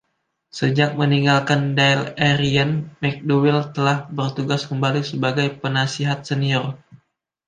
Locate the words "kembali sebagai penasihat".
4.69-6.19